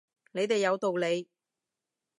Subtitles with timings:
[0.31, 1.29] 你哋有道理